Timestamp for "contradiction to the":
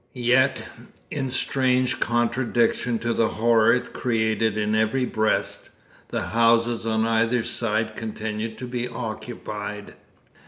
1.99-3.27